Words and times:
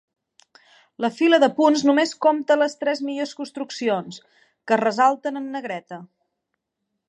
La 1.05 1.11
fila 1.17 1.39
de 1.43 1.49
punts 1.59 1.83
només 1.89 2.15
compta 2.27 2.57
les 2.63 2.75
tres 2.81 3.03
millors 3.09 3.35
construccions, 3.43 4.19
que 4.39 4.79
es 4.81 4.85
ressalten 4.85 5.41
en 5.43 5.49
negreta. 5.59 6.05